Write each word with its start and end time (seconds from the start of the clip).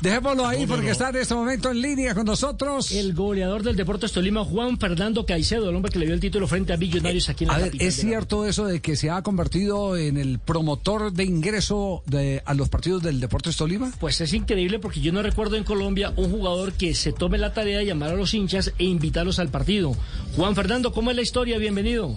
dejémoslo 0.00 0.46
ahí 0.46 0.66
porque 0.66 0.90
está 0.90 1.10
en 1.10 1.16
este 1.16 1.34
momento 1.34 1.70
en 1.70 1.80
línea 1.80 2.14
con 2.14 2.26
nosotros. 2.26 2.92
El 2.92 3.14
goleador 3.14 3.62
del 3.62 3.76
Deportes 3.76 4.12
Tolima, 4.12 4.44
Juan 4.44 4.78
Fernando 4.78 5.26
Caicedo, 5.26 5.70
el 5.70 5.76
hombre 5.76 5.90
que 5.92 5.98
le 5.98 6.06
dio 6.06 6.14
el 6.14 6.20
título 6.20 6.46
frente 6.46 6.72
a 6.72 6.76
Millonarios 6.76 7.28
aquí 7.28 7.44
en 7.44 7.48
la 7.48 7.56
a 7.56 7.58
ver, 7.58 7.72
¿Es 7.78 7.96
cierto 7.96 8.46
eso 8.46 8.66
de 8.66 8.80
que 8.80 8.96
se 8.96 9.10
ha 9.10 9.22
convertido 9.22 9.96
en 9.96 10.16
el 10.16 10.38
promotor 10.38 11.12
de 11.12 11.24
ingreso 11.24 12.02
de, 12.06 12.42
a 12.44 12.54
los 12.54 12.68
partidos 12.68 13.02
del 13.02 13.20
Deportes 13.20 13.56
Tolima? 13.56 13.92
Pues 14.00 14.20
es 14.20 14.32
increíble 14.32 14.78
porque 14.78 15.00
yo 15.00 15.12
no 15.12 15.22
recuerdo 15.22 15.56
en 15.56 15.64
Colombia 15.64 16.12
un 16.16 16.30
jugador 16.30 16.72
que 16.72 16.94
se 16.94 17.12
tome 17.12 17.38
la 17.38 17.52
tarea 17.52 17.78
de 17.78 17.86
llamar 17.86 18.10
a 18.10 18.14
los 18.14 18.34
hinchas 18.34 18.72
e 18.78 18.84
invitarlos 18.84 19.38
al 19.38 19.48
partido. 19.48 19.94
Juan 20.36 20.54
Fernando, 20.54 20.92
¿cómo 20.92 21.10
es 21.10 21.16
la 21.16 21.22
historia? 21.22 21.58
Bienvenido. 21.58 22.16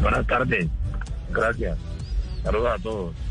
Buenas 0.00 0.26
tardes. 0.26 0.68
Gracias. 1.32 1.78
Saludos 2.42 2.68
a 2.78 2.82
todos. 2.82 3.25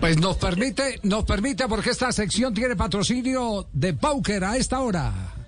Pues 0.00 0.18
nos 0.18 0.38
permite, 0.38 0.98
nos 1.02 1.24
permite 1.24 1.68
porque 1.68 1.90
esta 1.90 2.10
sección 2.10 2.54
tiene 2.54 2.74
patrocinio 2.74 3.68
de 3.72 3.92
Pauker 3.92 4.44
a 4.44 4.56
esta 4.56 4.80
hora. 4.80 5.39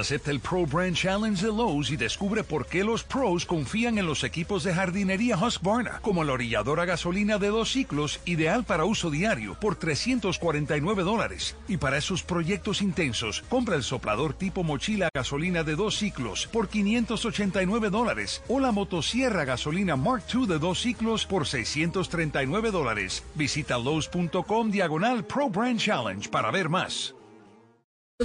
Acepta 0.00 0.30
el 0.30 0.40
Pro 0.40 0.64
Brand 0.64 0.96
Challenge 0.96 1.44
de 1.44 1.52
Lowe's 1.52 1.90
y 1.90 1.96
descubre 1.98 2.42
por 2.42 2.64
qué 2.64 2.82
los 2.84 3.04
pros 3.04 3.44
confían 3.44 3.98
en 3.98 4.06
los 4.06 4.24
equipos 4.24 4.64
de 4.64 4.72
jardinería 4.72 5.36
Husqvarna, 5.36 6.00
como 6.00 6.24
la 6.24 6.32
orilladora 6.32 6.86
gasolina 6.86 7.36
de 7.36 7.48
dos 7.48 7.70
ciclos, 7.70 8.18
ideal 8.24 8.64
para 8.64 8.86
uso 8.86 9.10
diario, 9.10 9.60
por 9.60 9.76
349 9.76 11.02
dólares. 11.02 11.54
Y 11.68 11.76
para 11.76 11.98
esos 11.98 12.22
proyectos 12.22 12.80
intensos, 12.80 13.44
compra 13.50 13.76
el 13.76 13.82
soplador 13.82 14.32
tipo 14.32 14.64
mochila 14.64 15.10
gasolina 15.12 15.64
de 15.64 15.76
dos 15.76 15.98
ciclos 15.98 16.46
por 16.46 16.68
589 16.68 17.90
dólares 17.90 18.42
o 18.48 18.58
la 18.58 18.72
motosierra 18.72 19.44
gasolina 19.44 19.96
Mark 19.96 20.24
II 20.32 20.46
de 20.46 20.58
dos 20.58 20.80
ciclos 20.80 21.26
por 21.26 21.46
639 21.46 22.70
dólares. 22.70 23.22
Visita 23.34 23.76
Lowe's.com 23.76 24.70
diagonal 24.70 25.26
Pro 25.26 25.50
Brand 25.50 25.78
Challenge 25.78 26.26
para 26.30 26.50
ver 26.50 26.70
más 26.70 27.14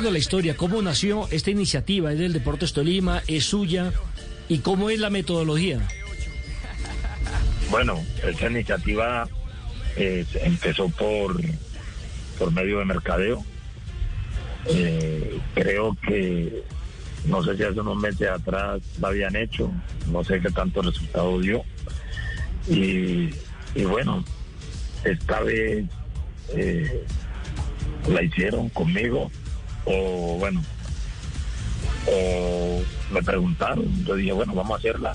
de 0.02 0.12
la 0.12 0.18
historia, 0.18 0.58
cómo 0.58 0.82
nació 0.82 1.26
esta 1.32 1.52
iniciativa, 1.52 2.12
es 2.12 2.20
del 2.20 2.34
Deportes 2.34 2.74
Tolima, 2.74 3.24
es 3.28 3.46
suya, 3.46 3.94
y 4.50 4.58
cómo 4.60 4.90
es 4.90 5.00
la 5.00 5.10
metodología. 5.10 5.88
Bueno, 7.70 8.04
esta 8.28 8.50
iniciativa 8.50 9.26
eh, 9.96 10.26
empezó 10.42 10.90
por, 10.90 11.42
por 12.38 12.52
medio 12.52 12.80
de 12.80 12.86
mercadeo. 12.86 13.46
Eh, 14.66 15.40
creo 15.54 15.96
que, 16.06 16.64
no 17.26 17.42
sé 17.42 17.56
si 17.56 17.64
hace 17.64 17.80
unos 17.80 17.98
meses 17.98 18.30
atrás 18.30 18.82
la 19.00 19.08
habían 19.08 19.38
hecho, 19.38 19.72
no 20.12 20.26
sé 20.26 20.42
qué 20.42 20.50
tanto 20.50 20.82
resultado 20.82 21.40
dio. 21.40 21.64
Y, 22.68 23.30
bueno, 23.86 24.26
esta 25.06 25.40
vez 25.40 25.86
eh, 26.50 27.06
la 28.10 28.22
hicieron 28.22 28.68
conmigo 28.70 29.32
o 29.86 30.38
bueno, 30.40 30.64
o 32.08 32.82
me 33.12 33.24
preguntaron, 33.24 33.86
yo 34.06 34.16
dije, 34.16 34.32
bueno, 34.32 34.54
vamos 34.54 34.74
a 34.74 34.80
hacerla. 34.80 35.14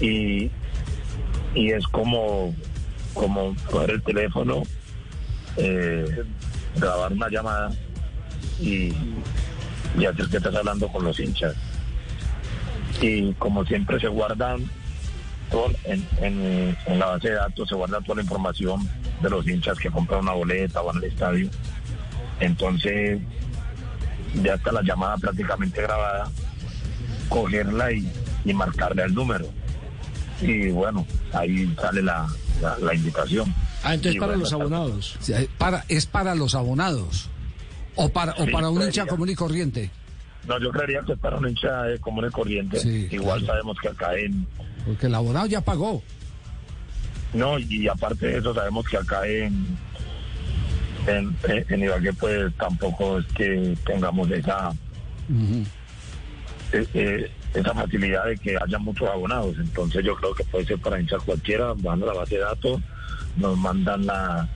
Y, 0.00 0.50
y 1.54 1.70
es 1.72 1.86
como, 1.88 2.54
como 3.14 3.54
coger 3.70 3.90
el 3.90 4.02
teléfono, 4.02 4.62
eh, 5.56 6.24
grabar 6.76 7.12
una 7.12 7.28
llamada 7.28 7.72
y, 8.60 8.92
y 9.98 10.04
hacer 10.06 10.28
que 10.28 10.36
estás 10.38 10.54
hablando 10.54 10.88
con 10.88 11.04
los 11.04 11.18
hinchas. 11.18 11.54
Y 13.00 13.32
como 13.34 13.64
siempre 13.64 13.98
se 13.98 14.08
guardan 14.08 14.68
en, 15.84 16.06
en, 16.20 16.76
en 16.86 16.98
la 16.98 17.06
base 17.06 17.28
de 17.28 17.34
datos, 17.34 17.68
se 17.68 17.74
guarda 17.74 18.00
toda 18.00 18.16
la 18.16 18.22
información 18.22 18.88
de 19.22 19.30
los 19.30 19.46
hinchas 19.46 19.78
que 19.78 19.90
compran 19.90 20.20
una 20.20 20.32
boleta, 20.32 20.80
van 20.82 20.98
al 20.98 21.04
estadio. 21.04 21.48
Entonces, 22.40 23.20
ya 24.42 24.54
está 24.54 24.72
la 24.72 24.82
llamada 24.82 25.16
prácticamente 25.16 25.82
grabada, 25.82 26.30
cogerla 27.28 27.92
y, 27.92 28.10
y 28.44 28.54
marcarle 28.54 29.04
el 29.04 29.14
número. 29.14 29.46
Y 30.40 30.70
bueno, 30.70 31.06
ahí 31.32 31.72
sale 31.80 32.02
la, 32.02 32.26
la, 32.80 32.94
invitación. 32.94 33.54
Ah, 33.82 33.94
entonces 33.94 34.20
para 34.20 34.36
los 34.36 34.52
abonados. 34.52 35.18
para, 35.58 35.84
es 35.88 36.06
para 36.06 36.34
los 36.34 36.54
abonados. 36.54 37.28
O 37.96 38.08
para, 38.08 38.32
o 38.32 38.46
para 38.50 38.70
un 38.70 38.82
hincha 38.82 39.06
común 39.06 39.28
y 39.28 39.34
corriente. 39.34 39.90
No, 40.46 40.58
yo 40.58 40.70
creería 40.70 41.02
que 41.02 41.12
es 41.12 41.18
para 41.18 41.36
un 41.36 41.48
hincha 41.48 41.84
común 42.00 42.26
y 42.26 42.30
corriente. 42.30 42.80
Igual 43.10 43.44
sabemos 43.44 43.76
que 43.80 43.88
acá 43.88 44.16
en. 44.16 44.46
Porque 44.86 45.06
el 45.06 45.14
abonado 45.14 45.46
ya 45.46 45.60
pagó. 45.60 46.02
No, 47.34 47.58
y 47.58 47.86
aparte 47.86 48.26
de 48.26 48.38
eso, 48.38 48.54
sabemos 48.54 48.88
que 48.88 48.96
acá 48.96 49.26
en 49.26 49.78
en, 51.18 51.36
en 51.68 51.82
Ibagué 51.82 52.12
pues 52.14 52.52
tampoco 52.56 53.18
es 53.18 53.26
que 53.26 53.76
tengamos 53.84 54.30
esa 54.30 54.72
eh, 56.72 56.86
eh, 56.94 57.30
esa 57.54 57.74
facilidad 57.74 58.26
de 58.26 58.36
que 58.36 58.56
haya 58.56 58.78
muchos 58.78 59.08
abonados. 59.08 59.56
Entonces 59.58 60.04
yo 60.04 60.14
creo 60.16 60.34
que 60.34 60.44
puede 60.44 60.66
ser 60.66 60.78
para 60.78 61.00
hinchar 61.00 61.20
cualquiera 61.20 61.74
van 61.76 62.02
a 62.02 62.06
la 62.06 62.12
base 62.14 62.36
de 62.36 62.42
datos 62.42 62.80
nos 63.36 63.56
mandan 63.56 64.06
la 64.06 64.48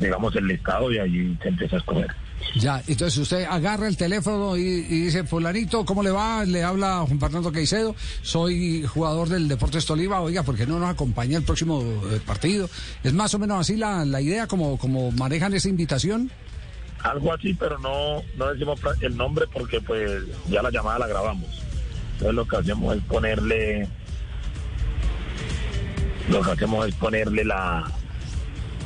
digamos 0.00 0.34
el 0.36 0.46
listado 0.46 0.92
y 0.92 0.98
allí 0.98 1.36
se 1.42 1.48
empieza 1.48 1.76
a 1.76 1.78
escoger 1.80 2.21
ya, 2.54 2.82
entonces 2.86 3.18
usted 3.18 3.44
agarra 3.44 3.88
el 3.88 3.96
teléfono 3.96 4.56
y, 4.56 4.82
dice, 4.82 5.24
fulanito, 5.24 5.84
¿cómo 5.84 6.02
le 6.02 6.10
va? 6.10 6.44
Le 6.44 6.62
habla 6.62 7.04
Juan 7.06 7.18
Fernando 7.18 7.52
Caicedo, 7.52 7.94
soy 8.22 8.84
jugador 8.84 9.28
del 9.28 9.48
Deportes 9.48 9.86
Tolima, 9.86 10.20
oiga, 10.20 10.42
¿por 10.42 10.56
qué 10.56 10.66
no 10.66 10.78
nos 10.78 10.90
acompaña 10.90 11.38
el 11.38 11.44
próximo 11.44 11.82
eh, 11.82 12.20
partido? 12.24 12.68
¿Es 13.02 13.12
más 13.12 13.34
o 13.34 13.38
menos 13.38 13.60
así 13.60 13.76
la, 13.76 14.04
la 14.04 14.20
idea, 14.20 14.46
como, 14.46 14.78
como 14.78 15.10
manejan 15.12 15.54
esa 15.54 15.68
invitación? 15.68 16.30
Algo 17.02 17.32
así, 17.32 17.52
pero 17.54 17.78
no, 17.78 18.22
no 18.36 18.52
decimos 18.52 18.80
el 19.00 19.16
nombre 19.16 19.46
porque 19.52 19.80
pues 19.80 20.22
ya 20.48 20.62
la 20.62 20.70
llamada 20.70 21.00
la 21.00 21.06
grabamos. 21.08 21.62
Entonces 22.12 22.34
lo 22.34 22.46
que 22.46 22.56
hacemos 22.56 22.96
es 22.96 23.02
ponerle, 23.04 23.88
lo 26.28 26.42
que 26.42 26.50
hacemos 26.52 26.86
es 26.86 26.94
ponerle 26.94 27.44
la, 27.44 27.90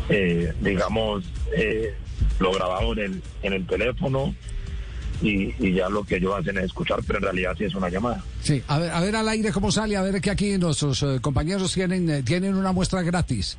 eh, 0.08 0.54
digamos, 0.60 1.24
eh, 1.54 1.94
lo 2.38 2.52
grabamos 2.52 2.96
en 2.98 3.04
el, 3.04 3.22
en 3.42 3.52
el 3.52 3.66
teléfono 3.66 4.34
y, 5.22 5.72
ya 5.74 5.88
lo 5.88 6.04
que 6.04 6.16
ellos 6.16 6.34
hacen 6.38 6.58
es 6.58 6.64
escuchar, 6.64 7.00
pero 7.06 7.18
en 7.18 7.24
realidad 7.24 7.54
sí 7.56 7.64
es 7.64 7.74
una 7.74 7.88
llamada. 7.88 8.22
Sí, 8.42 8.62
a 8.68 8.78
ver, 8.78 8.90
a 8.90 9.00
ver 9.00 9.16
al 9.16 9.28
aire 9.28 9.52
cómo 9.52 9.72
sale, 9.72 9.96
a 9.96 10.02
ver 10.02 10.20
que 10.20 10.30
aquí 10.30 10.58
nuestros 10.58 11.02
eh, 11.02 11.18
compañeros 11.20 11.72
tienen, 11.72 12.08
eh, 12.10 12.22
tienen 12.22 12.54
una 12.54 12.72
muestra 12.72 13.02
gratis. 13.02 13.56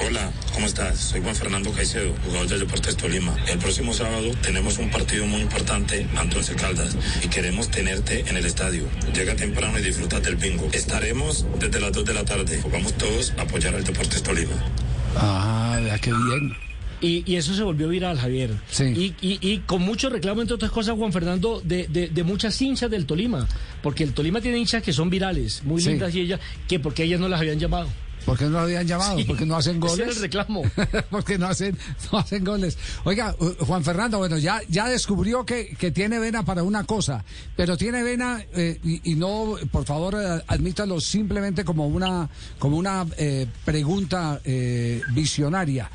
Hola, 0.00 0.30
¿cómo 0.54 0.66
estás? 0.66 0.96
Soy 0.96 1.20
Juan 1.20 1.34
Fernando 1.34 1.72
Caicedo, 1.72 2.14
jugador 2.24 2.46
del 2.46 2.60
Deportes 2.60 2.96
Tolima. 2.96 3.36
El 3.48 3.58
próximo 3.58 3.92
sábado 3.92 4.30
tenemos 4.42 4.78
un 4.78 4.90
partido 4.90 5.26
muy 5.26 5.40
importante 5.40 6.06
ante 6.16 6.36
Once 6.36 6.54
Caldas 6.54 6.96
y 7.22 7.28
queremos 7.28 7.68
tenerte 7.68 8.20
en 8.20 8.36
el 8.36 8.46
estadio. 8.46 8.84
Llega 9.12 9.34
temprano 9.34 9.76
y 9.78 9.82
disfruta 9.82 10.20
del 10.20 10.36
bingo. 10.36 10.68
Estaremos 10.72 11.46
desde 11.58 11.80
las 11.80 11.92
2 11.92 12.04
de 12.04 12.14
la 12.14 12.24
tarde. 12.24 12.62
Vamos 12.72 12.94
todos 12.94 13.34
a 13.38 13.42
apoyar 13.42 13.74
al 13.74 13.82
Deportes 13.82 14.22
Tolima. 14.22 14.54
Ah, 15.16 15.96
qué 16.00 16.12
bien. 16.12 16.56
Y, 17.00 17.36
eso 17.36 17.54
se 17.54 17.62
volvió 17.62 17.88
viral, 17.88 18.18
Javier. 18.18 18.50
Sí. 18.70 19.14
Y, 19.20 19.58
con 19.66 19.82
mucho 19.82 20.10
reclamo, 20.10 20.40
entre 20.40 20.54
otras 20.54 20.70
cosas, 20.70 20.96
Juan 20.96 21.12
Fernando, 21.12 21.60
de, 21.64 21.86
de, 21.86 22.22
muchas 22.24 22.60
hinchas 22.60 22.90
del 22.90 23.06
Tolima. 23.06 23.46
Porque 23.82 24.02
el 24.02 24.12
Tolima 24.12 24.40
tiene 24.40 24.58
hinchas 24.58 24.82
que 24.82 24.92
son 24.92 25.08
virales, 25.08 25.62
muy 25.64 25.82
lindas, 25.82 26.14
y 26.14 26.20
ellas, 26.22 26.40
que 26.66 26.80
porque 26.80 27.04
ellas 27.04 27.20
no 27.20 27.28
las 27.28 27.40
habían 27.40 27.58
llamado. 27.58 27.88
¿Por 28.28 28.36
qué 28.36 28.44
no 28.44 28.50
lo 28.50 28.58
habían 28.58 28.86
llamado? 28.86 29.18
porque 29.26 29.46
no 29.46 29.56
hacen 29.56 29.80
goles? 29.80 30.06
Ese 30.06 30.16
el 30.16 30.22
reclamo. 30.24 30.62
porque 31.10 31.38
no 31.38 31.46
hacen, 31.46 31.78
no 32.12 32.18
hacen 32.18 32.44
goles. 32.44 32.76
Oiga, 33.04 33.34
Juan 33.60 33.82
Fernando, 33.82 34.18
bueno, 34.18 34.36
ya, 34.36 34.60
ya 34.68 34.86
descubrió 34.86 35.46
que, 35.46 35.74
que 35.78 35.92
tiene 35.92 36.18
vena 36.18 36.44
para 36.44 36.62
una 36.62 36.84
cosa, 36.84 37.24
pero 37.56 37.78
tiene 37.78 38.02
vena, 38.02 38.44
eh, 38.52 38.78
y, 38.82 39.14
no, 39.14 39.54
por 39.72 39.86
favor, 39.86 40.16
eh, 40.16 40.42
admítalo 40.46 41.00
simplemente 41.00 41.64
como 41.64 41.86
una, 41.86 42.28
como 42.58 42.76
una 42.76 43.06
eh, 43.16 43.46
pregunta 43.64 44.38
visionaria. 45.14 45.90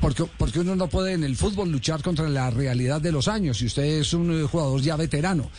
porque, 0.00 0.24
porque 0.38 0.60
uno 0.60 0.74
no 0.74 0.88
puede 0.88 1.12
en 1.12 1.22
el 1.22 1.36
fútbol 1.36 1.70
luchar 1.70 2.02
contra 2.02 2.30
la 2.30 2.48
realidad 2.48 3.02
de 3.02 3.12
los 3.12 3.28
años 3.28 3.60
y 3.60 3.66
usted 3.66 3.84
es 3.84 4.14
un 4.14 4.48
jugador 4.48 4.80
ya 4.80 4.96
veterano 4.96 5.50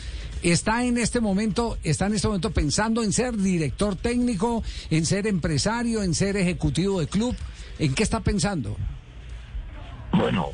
está 0.50 0.84
en 0.84 0.98
este 0.98 1.20
momento, 1.20 1.78
está 1.82 2.06
en 2.06 2.14
este 2.14 2.28
momento 2.28 2.50
pensando 2.50 3.02
en 3.02 3.12
ser 3.12 3.36
director 3.36 3.96
técnico, 3.96 4.62
en 4.90 5.06
ser 5.06 5.26
empresario, 5.26 6.02
en 6.02 6.14
ser 6.14 6.36
ejecutivo 6.36 7.00
de 7.00 7.06
club. 7.06 7.36
¿En 7.78 7.94
qué 7.94 8.02
está 8.02 8.20
pensando? 8.20 8.76
Bueno, 10.12 10.50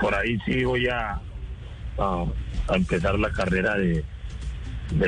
por 0.00 0.14
ahí 0.14 0.38
sí 0.44 0.64
voy 0.64 0.88
a, 0.88 1.20
empezar 2.74 3.18
la 3.18 3.30
carrera 3.30 3.76
de, 3.76 4.04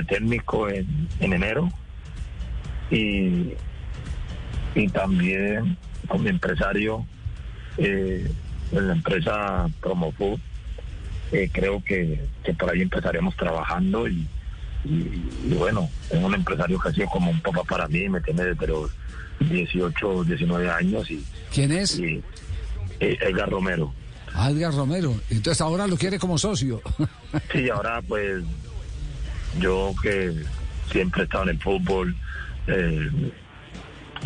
técnico 0.09 0.69
en, 0.69 1.09
en 1.21 1.33
enero 1.33 1.69
y, 2.91 3.53
y 4.75 4.89
también 4.89 5.77
como 6.09 6.29
empresario 6.29 7.07
eh, 7.79 8.31
en 8.73 8.89
la 8.89 8.95
empresa 8.95 9.67
Promofood 9.81 10.39
eh, 11.33 11.51
creo 11.53 11.83
que, 11.85 12.21
por 12.59 12.71
ahí 12.71 12.83
empezaremos 12.83 13.37
trabajando 13.37 14.09
y, 14.09 14.27
bueno, 15.59 15.91
es 16.11 16.23
un 16.23 16.35
empresario 16.35 16.79
que 16.79 16.89
ha 16.89 16.93
sido 16.93 17.09
como 17.09 17.31
un 17.31 17.41
papá 17.41 17.65
para 17.65 17.89
mí, 17.89 18.09
me 18.09 18.21
tiene 18.21 18.45
desde 18.45 18.67
los, 18.69 18.91
18, 19.41 20.25
19 20.25 20.71
años. 20.71 21.11
y 21.11 21.25
¿Quién 21.53 21.73
es? 21.73 21.99
Y, 21.99 22.23
eh, 23.01 23.19
Edgar 23.21 23.51
Romero. 23.51 23.93
Ah, 24.35 24.51
Edgar 24.51 24.75
Romero. 24.75 25.15
Entonces 25.31 25.61
ahora 25.61 25.87
lo 25.87 25.97
quiere 25.97 26.19
como 26.19 26.39
socio. 26.39 26.81
sí, 27.53 27.69
ahora 27.69 28.03
pues 28.03 28.43
yo 29.59 29.95
que 30.03 30.35
siempre 30.91 31.23
he 31.23 31.25
estado 31.25 31.45
en 31.45 31.51
el 31.51 31.59
fútbol, 31.61 32.15
eh, 32.67 33.11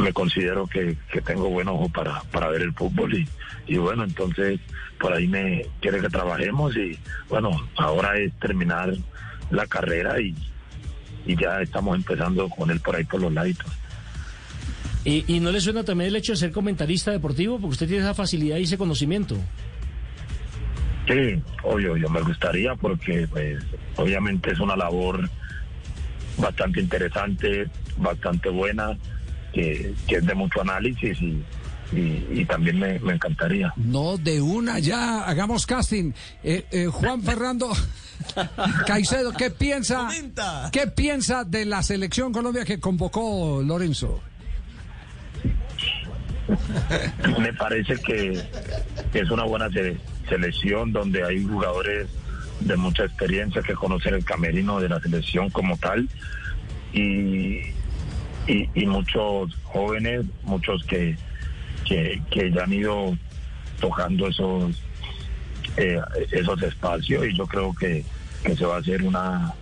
me 0.00 0.12
considero 0.12 0.66
que, 0.66 0.96
tengo 1.24 1.48
buen 1.50 1.68
ojo 1.68 1.88
para, 1.88 2.22
para 2.32 2.48
ver 2.48 2.62
el 2.62 2.72
fútbol 2.72 3.14
y, 3.14 3.28
y 3.66 3.76
bueno, 3.76 4.04
entonces 4.04 4.60
por 4.98 5.12
ahí 5.12 5.26
me 5.26 5.66
quiere 5.80 6.00
que 6.00 6.08
trabajemos 6.08 6.76
y 6.76 6.98
bueno, 7.28 7.50
ahora 7.76 8.18
es 8.18 8.32
terminar 8.38 8.92
la 9.50 9.66
carrera 9.66 10.20
y, 10.20 10.34
y 11.26 11.36
ya 11.36 11.60
estamos 11.60 11.96
empezando 11.96 12.48
con 12.48 12.70
él 12.70 12.80
por 12.80 12.96
ahí 12.96 13.04
por 13.04 13.20
los 13.20 13.32
laditos. 13.32 13.70
¿Y, 15.04 15.24
¿Y, 15.26 15.40
no 15.40 15.50
le 15.50 15.60
suena 15.60 15.82
también 15.82 16.08
el 16.08 16.16
hecho 16.16 16.32
de 16.32 16.38
ser 16.38 16.52
comentarista 16.52 17.10
deportivo? 17.10 17.58
Porque 17.58 17.72
usted 17.72 17.88
tiene 17.88 18.02
esa 18.02 18.14
facilidad 18.14 18.58
y 18.58 18.64
ese 18.64 18.76
conocimiento. 18.76 19.36
Sí, 21.08 21.42
obvio, 21.62 21.96
yo 21.96 22.08
me 22.10 22.20
gustaría 22.20 22.74
porque 22.74 23.26
pues 23.26 23.64
obviamente 23.96 24.52
es 24.52 24.60
una 24.60 24.76
labor 24.76 25.28
bastante 26.36 26.80
interesante, 26.80 27.66
bastante 27.96 28.48
buena, 28.50 28.96
que, 29.52 29.94
es 30.08 30.26
de 30.26 30.34
mucho 30.34 30.60
análisis 30.60 31.20
y, 31.20 31.42
y, 31.92 32.44
también 32.44 32.78
me, 32.78 32.96
encantaría. 33.12 33.72
No, 33.76 34.16
de 34.16 34.40
una 34.40 34.78
ya, 34.78 35.24
hagamos 35.24 35.66
casting. 35.66 36.12
Eh, 36.42 36.64
eh, 36.70 36.86
Juan 36.86 37.22
Fernando 37.22 37.72
Caicedo, 38.86 39.32
¿qué 39.32 39.50
piensa, 39.50 40.08
¿qué 40.72 40.86
piensa 40.86 41.44
de 41.44 41.64
la 41.64 41.82
selección 41.82 42.32
Colombia 42.32 42.64
que 42.64 42.78
convocó 42.78 43.62
Lorenzo? 43.64 44.20
Me 47.40 47.52
parece 47.52 47.96
que, 47.96 48.40
es 49.12 49.30
una 49.30 49.44
buena 49.44 49.68
selección 50.28 50.92
donde 50.92 51.24
hay 51.24 51.44
jugadores 51.44 52.08
de 52.60 52.76
mucha 52.76 53.04
experiencia 53.04 53.62
que 53.62 53.74
conocen 53.74 54.14
el 54.14 54.24
camerino 54.24 54.80
de 54.80 54.88
la 54.88 55.00
selección 55.00 55.50
como 55.50 55.76
tal 55.78 56.08
y, 56.92 57.60
y, 58.50 58.86
muchos 58.86 59.54
jóvenes, 59.64 60.24
muchos 60.42 60.82
que, 60.84 61.16
que, 61.86 62.50
ya 62.52 62.64
han 62.64 62.72
ido 62.72 63.16
tocando 63.80 64.28
esos 64.28 64.82
eh, 65.76 66.00
esos 66.32 66.62
espacios 66.62 67.26
y 67.26 67.36
yo 67.36 67.46
creo 67.46 67.72
que, 67.74 68.04
que, 68.44 68.56
se 68.56 68.66
va 68.66 68.76
a 68.76 68.78
hacer 68.78 69.02
una 69.02 69.54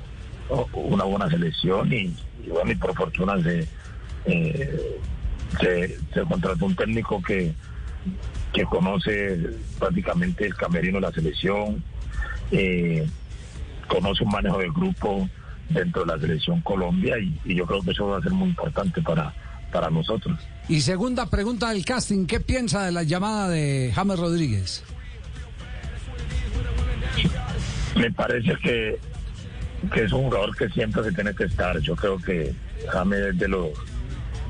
una 0.72 1.04
buena 1.04 1.28
selección 1.28 1.92
y, 1.92 2.14
bueno 2.48 2.72
y 2.72 2.74
por 2.74 2.94
fortuna 2.94 3.40
se, 3.42 3.68
eh, 4.24 4.98
se, 5.60 5.98
se 6.14 6.22
contrató 6.22 6.64
un 6.64 6.74
técnico 6.74 7.22
que 7.22 7.52
que 8.52 8.64
conoce 8.64 9.38
prácticamente 9.78 10.46
el 10.46 10.54
camerino 10.54 10.96
de 10.96 11.02
la 11.02 11.12
selección 11.12 11.84
eh, 12.50 13.06
conoce 13.86 14.24
un 14.24 14.30
manejo 14.30 14.58
del 14.58 14.72
grupo 14.72 15.28
dentro 15.68 16.04
de 16.04 16.14
la 16.14 16.18
selección 16.18 16.60
Colombia 16.62 17.16
y, 17.18 17.54
yo 17.54 17.66
creo 17.66 17.82
que 17.82 17.90
eso 17.90 18.06
va 18.06 18.18
a 18.18 18.22
ser 18.22 18.32
muy 18.32 18.48
importante 18.48 19.02
para, 19.02 19.34
para 19.70 19.90
nosotros. 19.90 20.38
Y 20.68 20.80
segunda 20.80 21.26
pregunta 21.26 21.70
del 21.70 21.84
casting, 21.84 22.26
¿qué 22.26 22.40
piensa 22.40 22.84
de 22.84 22.92
la 22.92 23.02
llamada 23.02 23.48
de 23.48 23.92
James 23.94 24.18
Rodríguez? 24.18 24.84
Me 27.96 28.12
parece 28.12 28.56
que, 28.62 28.98
que 29.92 30.04
es 30.04 30.12
un 30.12 30.24
jugador 30.24 30.56
que 30.56 30.68
siempre 30.68 31.02
se 31.02 31.12
tiene 31.12 31.34
que 31.34 31.44
estar. 31.44 31.78
Yo 31.80 31.96
creo 31.96 32.18
que 32.18 32.54
James 32.90 33.18
es 33.20 33.38
de 33.38 33.48
los, 33.48 33.70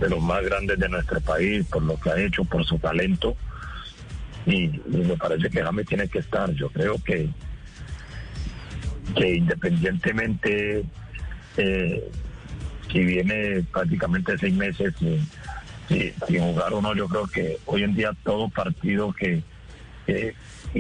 de 0.01 0.11
los 0.11 0.21
más 0.21 0.43
grandes 0.45 0.79
de 0.79 0.89
nuestro 0.89 1.21
país 1.21 1.65
por 1.67 1.83
lo 1.83 1.99
que 1.99 2.11
ha 2.11 2.21
hecho, 2.21 2.45
por 2.45 2.65
su 2.65 2.79
talento. 2.79 3.37
Y, 4.45 4.65
y 4.65 4.83
me 4.87 5.17
parece 5.17 5.49
que 5.51 5.63
James 5.63 5.87
tiene 5.87 6.09
que 6.09 6.19
estar. 6.19 6.51
Yo 6.53 6.69
creo 6.69 6.97
que, 7.05 7.29
que 9.15 9.37
independientemente 9.37 10.85
eh, 11.59 12.11
si 12.91 13.05
viene 13.05 13.63
prácticamente 13.73 14.39
seis 14.39 14.55
meses 14.55 14.95
sin, 14.99 15.29
jugar 16.29 16.73
o 16.73 16.83
no, 16.83 16.95
yo 16.95 17.09
creo 17.09 17.27
que 17.27 17.59
hoy 17.67 17.83
en 17.83 17.95
día 17.95 18.13
todo 18.23 18.49
partido 18.49 19.13
que, 19.13 19.43
que 20.07 20.35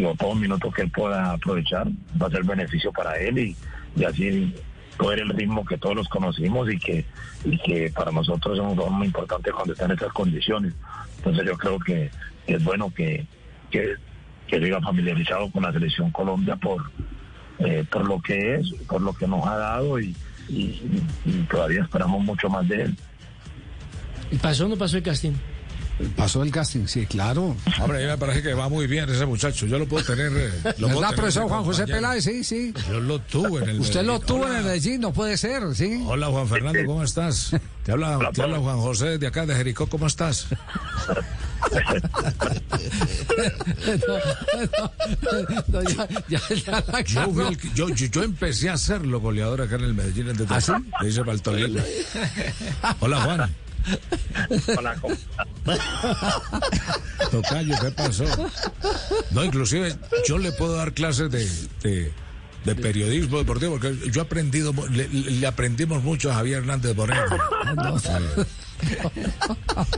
o 0.04 0.14
todo 0.14 0.34
minuto 0.34 0.70
que 0.70 0.82
él 0.82 0.90
pueda 0.90 1.32
aprovechar 1.32 1.88
va 2.20 2.28
a 2.28 2.30
ser 2.30 2.44
beneficio 2.44 2.92
para 2.92 3.19
él 3.19 3.38
y, 3.38 3.56
y 3.96 4.04
así 4.04 4.54
poder 4.96 5.20
el 5.20 5.30
ritmo 5.30 5.64
que 5.64 5.78
todos 5.78 5.96
los 5.96 6.08
conocimos 6.08 6.70
y 6.70 6.78
que, 6.78 7.04
que 7.64 7.90
para 7.94 8.10
nosotros 8.10 8.58
es 8.58 8.60
un 8.62 8.70
jugador 8.70 8.92
muy 8.92 9.06
importante 9.06 9.50
cuando 9.50 9.72
está 9.72 9.86
en 9.86 9.92
estas 9.92 10.12
condiciones. 10.12 10.75
Entonces 11.19 11.46
yo 11.46 11.56
creo 11.56 11.78
que, 11.78 12.10
es 12.46 12.64
bueno 12.64 12.92
que, 12.94 13.26
que, 13.70 13.94
que 14.46 14.58
siga 14.58 14.80
familiarizado 14.80 15.50
con 15.50 15.62
la 15.62 15.72
selección 15.72 16.10
Colombia 16.10 16.56
por, 16.56 16.90
eh, 17.58 17.84
por 17.90 18.06
lo 18.06 18.20
que 18.20 18.56
es, 18.56 18.72
por 18.88 19.02
lo 19.02 19.12
que 19.12 19.26
nos 19.26 19.46
ha 19.46 19.56
dado 19.56 20.00
y, 20.00 20.14
todavía 21.50 21.83
esperamos 21.83 22.23
mucho 22.25 22.49
más 22.49 22.69
de 22.69 22.83
él. 22.83 22.97
¿Y 24.31 24.37
pasó 24.37 24.67
o 24.67 24.69
no 24.69 24.77
pasó 24.77 24.97
el 24.97 25.03
casting? 25.03 25.33
Pasó 26.17 26.45
el 26.45 26.53
casting, 26.53 26.87
sí, 26.87 27.06
claro. 27.06 27.56
Hombre, 27.81 27.99
a 27.99 28.00
mí 28.00 28.06
me 28.06 28.19
parece 28.19 28.43
que 28.43 28.55
va 28.55 28.69
muy 28.69 28.87
bien 28.87 29.09
ese 29.09 29.27
muchacho. 29.27 29.67
Yo 29.67 29.79
lo 29.81 29.87
puedo 29.87 30.05
tener. 30.05 30.31
Eh, 30.33 30.75
lo 30.79 30.89
¿Verdad, 30.89 31.15
profesor 31.15 31.49
Juan 31.49 31.65
José 31.65 31.87
Peláez? 31.87 32.23
Sí, 32.23 32.45
sí. 32.45 32.73
Yo 32.89 33.00
lo 33.00 33.19
tuve 33.21 33.65
en 33.65 33.71
el 33.71 33.81
Usted 33.81 34.05
lo 34.05 34.21
tuvo 34.21 34.47
en 34.47 34.56
el 34.56 34.65
Medellín, 34.65 35.00
no 35.00 35.12
puede 35.12 35.37
ser, 35.37 35.75
sí. 35.75 36.05
Hola, 36.06 36.29
Juan 36.29 36.47
Fernando, 36.47 36.79
¿cómo 36.87 37.03
estás? 37.03 37.50
Te 37.88 37.93
habla, 37.93 38.19
te 38.35 38.43
habla 38.43 38.58
Juan 38.58 38.79
José 38.81 39.17
de 39.17 39.26
acá, 39.26 39.46
de 39.46 39.55
Jericó, 39.55 39.87
¿cómo 39.87 40.06
estás? 40.06 40.46
yo, 47.75 47.88
yo, 47.88 48.23
empecé 48.23 48.69
a 48.69 48.75
hacerlo 48.75 49.20
goleador 49.20 49.62
acá 49.62 49.76
en 49.76 49.85
el 49.85 49.94
Medellín. 49.94 50.29
En 50.29 50.37
¿Ah, 50.50 50.61
sí? 50.61 50.73
Le 51.00 51.06
dice 51.06 51.23
Baltolino. 51.23 51.82
Hola, 53.00 53.23
Juan. 53.23 53.56
Hola, 54.76 54.94
¿cómo 55.00 55.17
Tocayo, 57.31 57.75
¿qué 57.81 57.90
pasó? 57.93 58.25
No, 59.31 59.44
inclusive 59.44 59.96
yo 60.26 60.37
le 60.37 60.52
puedo 60.52 60.76
dar 60.76 60.93
clases 60.93 61.31
de, 61.31 61.49
de, 61.82 62.12
periodismo 62.64 63.38
deportivo, 63.38 63.78
porque 63.78 63.96
yo 64.10 64.20
he 64.20 64.25
aprendido, 64.25 64.75
le, 64.90 65.46
aprendimos 65.46 66.02
mucho 66.02 66.31
a 66.31 66.34
Javier 66.34 66.58
Hernández 66.58 66.94
Moreno. 66.96 67.22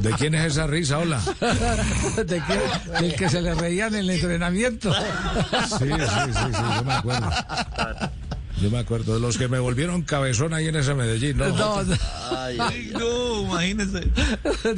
¿De 0.01 0.11
quién 0.13 0.35
es 0.35 0.53
esa 0.53 0.67
risa? 0.67 0.99
Hola. 0.99 1.21
¿De 2.17 2.43
quién? 2.47 2.61
que 3.17 3.29
se 3.29 3.43
le 3.43 3.55
reía 3.55 3.89
en 3.89 3.97
el 3.97 4.11
entrenamiento. 4.11 4.93
Sí, 4.93 5.01
sí, 5.79 5.89
sí, 5.89 6.33
sí, 6.33 6.53
yo 6.77 6.85
me 6.85 6.93
acuerdo. 6.93 7.31
Yo 8.61 8.71
me 8.71 8.79
acuerdo 8.79 9.15
de 9.15 9.21
los 9.21 9.39
que 9.39 9.49
me 9.49 9.59
volvieron 9.59 10.03
cabezón 10.03 10.53
ahí 10.53 10.69
en 10.69 10.77
ese 10.77 10.95
Medellín, 10.95 11.39
¿no? 11.39 11.49
No, 11.49 11.83
no. 11.83 11.95
Ay, 12.31 12.91
no 12.93 13.43
imagínese. 13.43 14.07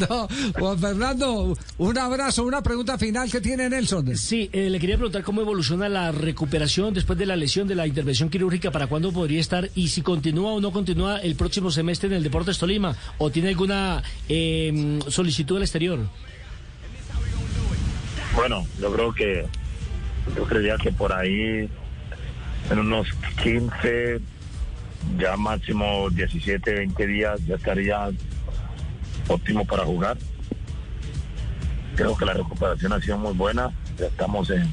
No, 0.08 0.28
Juan 0.58 0.78
Fernando, 0.78 1.56
un 1.78 1.98
abrazo, 1.98 2.44
una 2.44 2.62
pregunta 2.62 2.96
final 2.96 3.30
que 3.30 3.40
tiene 3.40 3.68
Nelson. 3.68 4.16
Sí, 4.16 4.48
eh, 4.52 4.70
le 4.70 4.78
quería 4.78 4.96
preguntar 4.96 5.22
cómo 5.22 5.40
evoluciona 5.40 5.88
la 5.88 6.12
recuperación 6.12 6.94
después 6.94 7.18
de 7.18 7.26
la 7.26 7.36
lesión 7.36 7.66
de 7.66 7.74
la 7.74 7.86
intervención 7.86 8.30
quirúrgica, 8.30 8.70
para 8.70 8.86
cuándo 8.86 9.12
podría 9.12 9.40
estar 9.40 9.68
y 9.74 9.88
si 9.88 10.02
continúa 10.02 10.52
o 10.52 10.60
no 10.60 10.70
continúa 10.70 11.18
el 11.18 11.34
próximo 11.34 11.70
semestre 11.70 12.08
en 12.08 12.14
el 12.14 12.22
Deportes 12.22 12.58
Tolima 12.58 12.96
o 13.18 13.30
tiene 13.30 13.48
alguna 13.48 14.02
eh, 14.28 15.00
solicitud 15.08 15.56
al 15.56 15.62
exterior. 15.62 16.00
Bueno, 18.34 18.66
yo 18.80 18.92
creo 18.92 19.12
que 19.12 19.46
yo 20.36 20.44
creía 20.44 20.76
que 20.76 20.92
por 20.92 21.12
ahí 21.12 21.68
en 22.70 22.78
unos 22.78 23.08
15, 23.42 24.20
ya 25.18 25.36
máximo 25.36 26.08
17, 26.10 26.74
20 26.74 27.06
días 27.06 27.40
ya 27.46 27.56
estaría 27.56 28.10
óptimo 29.28 29.64
para 29.64 29.84
jugar. 29.84 30.16
Creo 31.96 32.16
que 32.16 32.24
la 32.24 32.34
recuperación 32.34 32.92
ha 32.92 33.00
sido 33.00 33.18
muy 33.18 33.34
buena, 33.34 33.70
ya 33.98 34.06
estamos 34.06 34.50
en, 34.50 34.72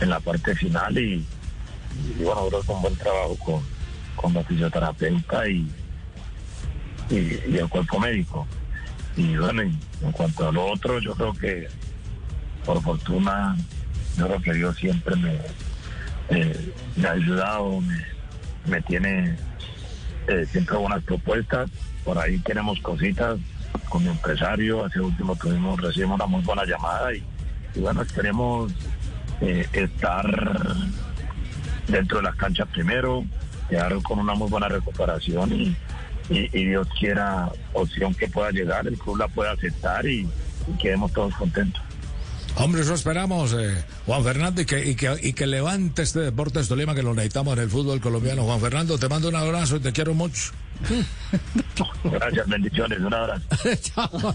la 0.00 0.20
parte 0.20 0.54
final 0.54 0.98
y, 0.98 1.24
bueno, 2.22 2.46
creo 2.48 2.60
que 2.60 2.72
un 2.72 2.82
buen 2.82 2.96
trabajo 2.96 3.36
con, 3.36 3.62
con 4.16 4.34
la 4.34 4.44
fisioterapeuta 4.44 5.48
y, 5.48 5.66
y, 7.10 7.56
el 7.56 7.68
cuerpo 7.68 7.98
médico. 7.98 8.46
Y 9.16 9.36
bueno, 9.36 9.62
en, 9.62 9.78
cuanto 10.12 10.48
a 10.48 10.52
lo 10.52 10.66
otro, 10.66 10.98
yo 10.98 11.14
creo 11.14 11.32
que 11.32 11.68
por 12.66 12.82
fortuna, 12.82 13.56
yo 14.18 14.26
creo 14.26 14.42
que 14.42 14.52
Dios 14.52 14.76
siempre 14.76 15.16
me, 15.16 15.38
eh, 16.28 16.72
me 16.96 17.08
ha 17.08 17.12
ayudado, 17.12 17.82
me, 18.66 18.80
tiene 18.82 19.36
eh, 20.28 20.46
siempre 20.50 20.76
buenas 20.76 21.02
propuestas. 21.04 21.70
Por 22.04 22.18
ahí 22.18 22.38
tenemos 22.38 22.80
cositas 22.80 23.38
con 23.88 24.02
mi 24.02 24.10
empresario. 24.10 24.84
Hace 24.84 25.00
último 25.00 25.36
tuvimos, 25.36 25.80
recibimos 25.80 26.16
una 26.16 26.26
muy 26.26 26.42
buena 26.42 26.64
llamada 26.64 27.14
y, 27.14 27.22
bueno, 27.76 28.02
esperemos 28.02 28.72
eh, 29.40 29.66
estar 29.72 30.26
dentro 31.88 32.18
de 32.18 32.24
las 32.24 32.36
canchas 32.36 32.68
primero, 32.68 33.24
quedar 33.68 33.94
con 34.02 34.18
una 34.18 34.34
muy 34.34 34.48
buena 34.48 34.68
recuperación 34.68 35.76
y 36.30 36.48
Dios 36.64 36.88
quiera 36.98 37.50
opción 37.74 38.14
que 38.14 38.28
pueda 38.28 38.50
llegar, 38.50 38.86
el 38.86 38.96
club 38.96 39.18
la 39.18 39.28
pueda 39.28 39.52
aceptar 39.52 40.06
y, 40.06 40.26
y 40.66 40.78
quedemos 40.78 41.12
todos 41.12 41.34
contentos. 41.34 41.82
Hombre, 42.56 42.82
eso 42.82 42.94
esperamos, 42.94 43.52
eh, 43.52 43.84
Juan 44.06 44.22
Fernando, 44.22 44.60
y 44.60 44.64
que, 44.64 44.88
y, 44.88 44.94
que, 44.94 45.16
y 45.20 45.32
que 45.32 45.46
levante 45.46 46.02
este 46.02 46.20
Deportes 46.20 46.68
Tolima 46.68 46.94
que 46.94 47.02
lo 47.02 47.12
necesitamos 47.12 47.56
en 47.56 47.64
el 47.64 47.70
fútbol 47.70 48.00
colombiano. 48.00 48.44
Juan 48.44 48.60
Fernando, 48.60 48.96
te 48.96 49.08
mando 49.08 49.28
un 49.28 49.36
abrazo 49.36 49.76
y 49.76 49.80
te 49.80 49.92
quiero 49.92 50.14
mucho. 50.14 50.52
Gracias, 52.04 52.48
bendiciones, 52.48 53.00
un 53.00 53.14
abrazo. 53.14 53.44
Chao. 53.82 54.34